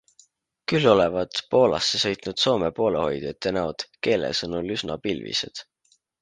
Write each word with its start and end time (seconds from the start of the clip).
Küll 0.71 0.85
olevat 0.93 1.41
Poolasse 1.51 2.01
sõitnud 2.03 2.41
Soome 2.45 2.71
poolehoidjate 2.79 3.53
näod 3.59 3.85
Keele 4.09 4.33
sõnul 4.41 4.73
üsna 4.79 4.97
pilvised. 5.05 5.65